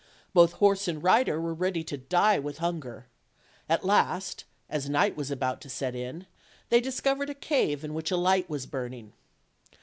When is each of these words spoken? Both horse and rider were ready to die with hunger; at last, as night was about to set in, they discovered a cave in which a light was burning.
Both 0.33 0.53
horse 0.53 0.87
and 0.87 1.03
rider 1.03 1.39
were 1.39 1.53
ready 1.53 1.83
to 1.83 1.95
die 1.95 2.39
with 2.39 2.57
hunger; 2.57 3.05
at 3.69 3.85
last, 3.85 4.45
as 4.67 4.89
night 4.89 5.15
was 5.15 5.29
about 5.29 5.61
to 5.61 5.69
set 5.69 5.93
in, 5.93 6.25
they 6.69 6.81
discovered 6.81 7.29
a 7.29 7.35
cave 7.35 7.83
in 7.83 7.93
which 7.93 8.09
a 8.09 8.17
light 8.17 8.49
was 8.49 8.65
burning. 8.65 9.13